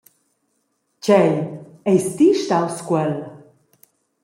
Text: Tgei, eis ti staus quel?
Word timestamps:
Tgei, 1.01 1.29
eis 1.93 2.05
ti 2.15 2.27
staus 2.41 2.77
quel? 2.87 3.13